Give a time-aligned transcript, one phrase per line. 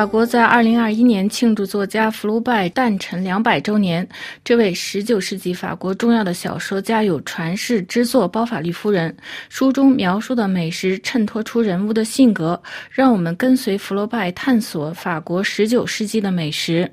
[0.00, 4.08] 法国在二零二一年庆祝作家福楼拜诞辰两百周年。
[4.42, 9.10] 这位十九世纪法国重要的小说家有传世之作《包法利夫人》，
[9.50, 12.58] 书中描述的美食衬托出人物的性格，
[12.90, 16.90] 让我们跟随福楼拜探索法国十九世纪的美食。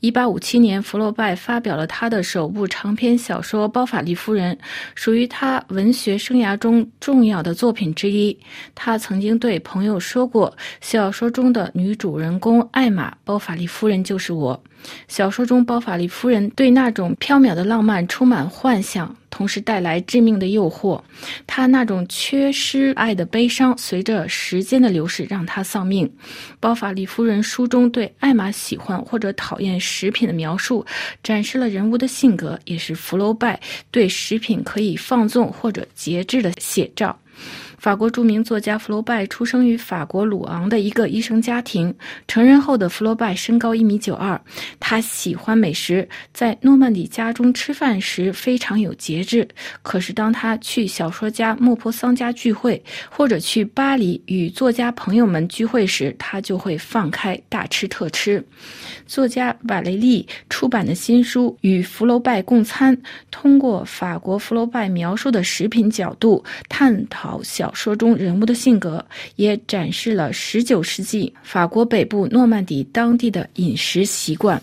[0.00, 4.54] 一八五七年，福楼拜发表了他的首部长篇小说《包法利夫人》，
[4.94, 8.36] 属于他文学生涯中重要的作品之一。
[8.74, 14.62] 他曾经对朋友说过：“小说中的女主人公艾玛·包法利夫人就是我。”
[15.08, 19.16] 小说中，包法利夫人对那种飘渺的浪漫充满幻想。
[19.30, 21.02] 同时带来致命的诱惑，
[21.44, 26.08] 她那种缺失爱的悲伤，随着时间的流逝让她丧命。
[26.60, 30.86] 包法利夫人书中对艾玛喜欢或者讨厌食品的描述，
[31.20, 33.58] 展示了人物的性格，也是福楼拜
[33.90, 37.18] 对食品可以放纵或者节制的写照。
[37.84, 41.94] 法国著名作家福楼拜出生于法国鲁昂的一个医生家庭。
[42.26, 44.40] 成人后的福楼拜身高一米九二，
[44.80, 49.46] 他喜欢美食，在诺曼底家中吃饭时非常有节制。
[49.82, 58.42] 可是当他去小说家莫泊桑家聚会，或者去巴黎与作家朋友们聚会时，他就会放开大吃特吃。
[59.04, 62.96] 作家瓦雷利出版的新书《与福楼拜共餐》，
[63.30, 67.73] 通过法国福楼拜描述的食品角度探讨小。
[67.74, 69.04] 说中人物的性格，
[69.36, 74.62] 也展示了19世纪法国北部诺曼底当地的饮食习惯。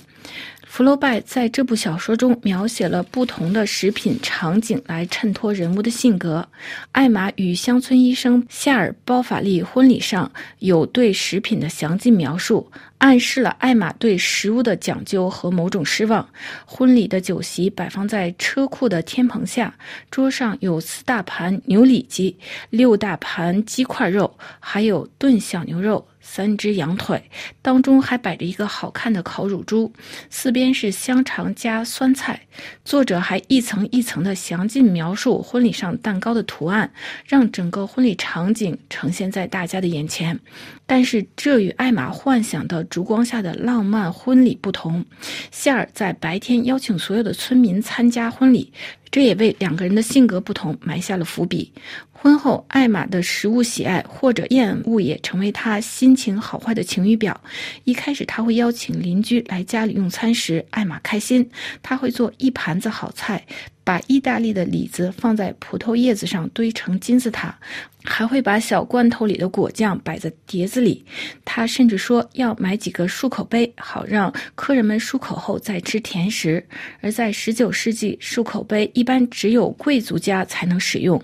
[0.65, 6.47] 福楼拜在这部小说中描写了不同的食品场景，来衬托人物的性格。
[6.93, 12.71] 艾玛与乡村医生夏尔·包法利婚礼上有对食品的详尽描述。
[13.01, 16.29] 暗示了艾玛对食物的讲究和某种失望。
[16.67, 19.73] 婚礼的酒席摆放在车库的天棚下，
[20.11, 22.37] 桌上有四大盘牛里脊、
[22.69, 26.07] 六大盘鸡块肉，还有炖小牛肉。
[26.23, 27.31] 三只羊腿，
[27.63, 29.91] 当中还摆着一个好看的烤乳猪，
[30.29, 32.39] 四边是香肠加酸菜。
[32.85, 36.93] 作者还一层一层的详尽描述婚礼上蛋糕的图案，
[37.25, 40.39] 让整个婚礼场景呈现在大家的眼前。
[40.85, 45.03] 但是这与艾玛幻想的烛光下的浪漫婚礼不同。
[45.49, 48.71] 夏尔在白天邀请所有的村民参加婚礼，
[49.09, 51.71] 这也为两个人的性格不同埋下了伏笔。
[52.11, 57.41] 婚后，艾玛的食物喜爱或者厌恶也成为她心情好坏的晴雨表。
[57.83, 61.49] 一开始，他会邀请邻居来家里用餐时，艾玛开心，
[61.81, 63.43] 他会做一盘子好菜，
[63.83, 67.57] 把意大利的李子放在葡萄叶子上堆成金字塔，
[68.03, 71.03] 还会把小罐头里的果酱摆在碟子里。
[71.43, 76.65] 他甚至说要买几个漱口杯，好让客人们漱口后再吃甜食。
[77.01, 81.21] 而在19世纪，漱口杯一般只有贵族家才能使用。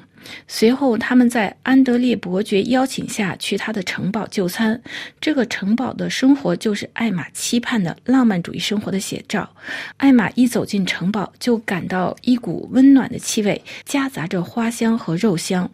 [0.48, 4.82] 随后，他们在安德烈伯爵邀请下去他的城堡就餐。
[5.20, 9.50] 这个城堡的生活就是艾玛期盼的浪漫主义生活的写照。
[9.98, 15.70] 艾玛一走进城堡，就感到一股温暖的气味，夹杂着花香和肉香。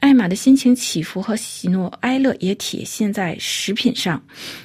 [0.00, 4.20] 艾玛的心情起伏和喜怒哀乐也体现在食品上。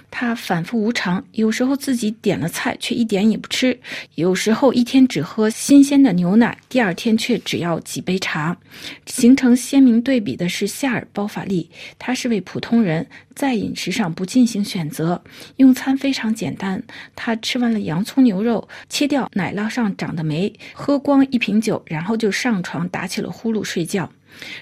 [0.10, 3.78] 她反复无常，有时候自己点了菜却一点也不吃，
[4.16, 8.56] 有时候一天只喝新鲜的牛奶，第二天却只要几杯茶。
[9.06, 11.70] 形成鲜明对比的是夏尔·包法利，
[12.00, 15.22] 他是位普通人，在饮食上不进行选择，
[15.58, 16.82] 用餐非常简单。
[17.14, 24.10] 他吃完了洋葱牛肉，切掉奶酪上长的霉，喝光一瓶酒，然后就上床打起了呼噜睡觉。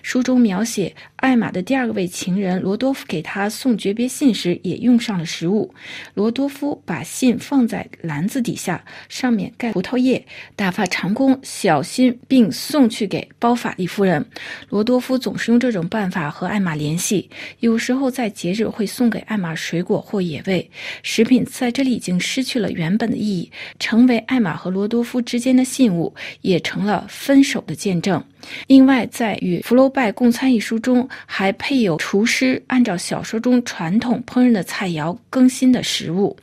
[0.02, 5.74] 书中描写艾玛的第二个位情人罗多夫给她送诀别信时，也用上了食物。
[6.14, 10.26] 罗多夫把信放在篮子底下，上面盖葡萄叶，
[10.56, 14.26] 打发长工小心并送去给包法利夫人。
[14.70, 17.30] 罗多夫总是用这种办法和艾玛联系，
[17.60, 20.70] 有时候在节日会送给艾玛水果或野味。
[21.02, 28.24] 食品在这里已经失去了原本的意义，成为艾玛和罗多夫之间的信物，也成了分手的见证。
[28.68, 36.36] 另外，在与福楼拜共餐一书中，还配有厨师按照小说中传统烹饪的菜肴更新的食物。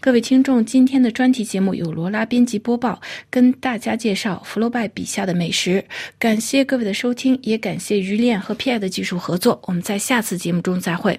[0.00, 3.00] 各位听众，今天的专题节目由罗拉编辑播报，
[3.30, 5.84] 跟大家介绍福楼拜笔下的美食。
[6.18, 9.60] 感谢各位的收听，也感谢于恋和 P.I 的技术合作。
[9.66, 11.18] 我们在下次节目中再会。